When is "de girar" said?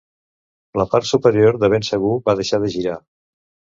2.65-2.97